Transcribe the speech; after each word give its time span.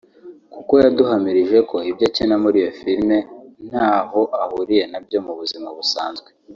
kuko 0.53 0.73
yaduhamirije 0.83 1.57
ko 1.69 1.77
ibyo 1.89 2.05
akina 2.09 2.35
muri 2.43 2.57
iyo 2.61 2.71
filime 2.79 3.17
ntaho 3.69 4.21
ahuriye 4.43 4.83
nabyo 4.91 5.17
mu 5.25 5.33
buzima 5.39 5.69
busanzwe 5.77 6.29